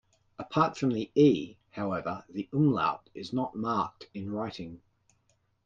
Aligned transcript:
Apart 0.39 0.79
from 0.79 0.89
the 0.93 1.11
"e", 1.13 1.57
however, 1.73 2.23
the 2.27 2.49
umlaut 2.51 3.11
is 3.13 3.31
not 3.31 3.53
marked 3.55 4.09
in 4.15 4.31
writing. 4.31 4.81